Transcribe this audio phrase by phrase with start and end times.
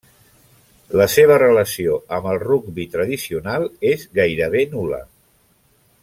[0.99, 5.03] La seva relació amb el rugbi tradicional és gairebé nul·la.